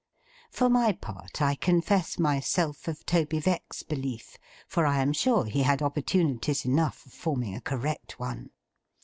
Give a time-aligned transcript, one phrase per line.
[0.49, 4.35] For my part, I confess myself of Toby Veck's belief,
[4.67, 8.49] for I am sure he had opportunities enough of forming a correct one.